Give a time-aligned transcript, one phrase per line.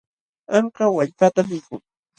[0.57, 1.81] Anka wallpatan mikun.